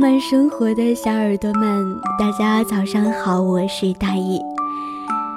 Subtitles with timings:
[0.00, 4.40] 慢生活的小耳朵们，大家早上好，我是大意。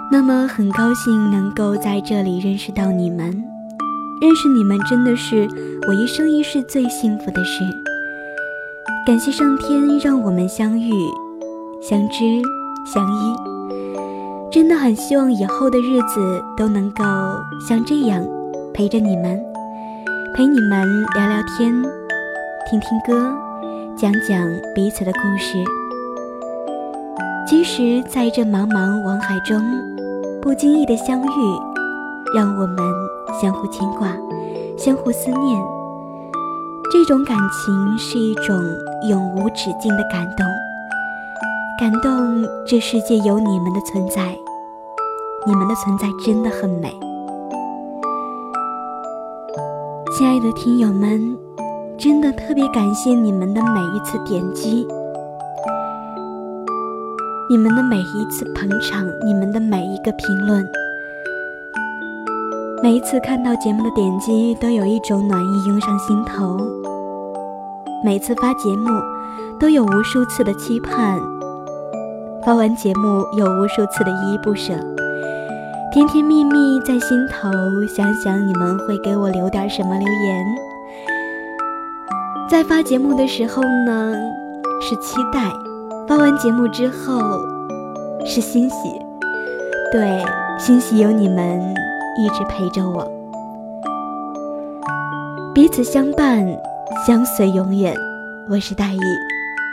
[0.09, 3.25] 那么很高兴能够在这里认识到你们，
[4.21, 5.49] 认识你们真的是
[5.85, 7.61] 我一生一世最幸福的事。
[9.05, 10.93] 感谢上天让我们相遇、
[11.81, 12.41] 相知、
[12.85, 13.35] 相依，
[14.49, 17.03] 真的很希望以后的日子都能够
[17.67, 18.25] 像这样
[18.73, 19.43] 陪着你们，
[20.33, 21.83] 陪你们聊聊天，
[22.71, 23.52] 听听歌。
[24.03, 24.37] 讲讲
[24.75, 25.63] 彼此的故事，
[27.47, 29.57] 即使在这茫茫网海中，
[30.41, 31.59] 不经意的相遇，
[32.35, 32.77] 让我们
[33.41, 34.09] 相互牵挂，
[34.77, 35.63] 相互思念。
[36.91, 38.61] 这种感情是一种
[39.07, 40.45] 永无止境的感动，
[41.79, 44.37] 感动这世界有你们的存在，
[45.47, 46.93] 你们的存在真的很美，
[50.17, 51.37] 亲爱的听友们。
[51.97, 54.85] 真的特别感谢你们的每一次点击，
[57.49, 60.65] 你们的每一次捧场，你们的每一个评论，
[62.81, 66.57] 每一次看到节目的点击，都有一种暖意涌上心头。
[68.03, 68.89] 每次发节目，
[69.59, 71.21] 都有无数次的期盼，
[72.43, 74.73] 发完节目有无数次的依依不舍，
[75.93, 77.49] 甜甜蜜蜜在心头。
[77.95, 80.72] 想想你们会给我留点什么留言。
[82.53, 84.13] 在发节目的时候呢，
[84.79, 85.49] 是期待；
[86.07, 87.19] 发完节目之后，
[88.27, 88.75] 是欣喜。
[89.91, 90.23] 对，
[90.59, 91.59] 欣喜有你们
[92.15, 93.11] 一直陪着我，
[95.51, 96.45] 彼此相伴，
[97.07, 97.91] 相随永远。
[98.51, 98.99] 我是大意，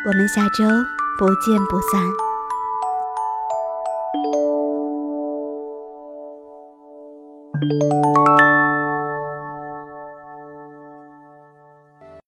[0.06, 0.64] 我们下周
[1.18, 1.78] 不见不
[8.32, 8.40] 散。